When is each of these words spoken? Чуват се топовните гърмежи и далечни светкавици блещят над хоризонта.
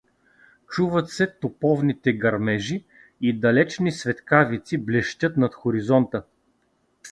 Чуват 0.69 1.09
се 1.09 1.35
топовните 1.41 2.13
гърмежи 2.13 2.85
и 3.21 3.39
далечни 3.39 3.91
светкавици 3.91 4.77
блещят 4.77 5.37
над 5.37 5.53
хоризонта. 5.55 6.23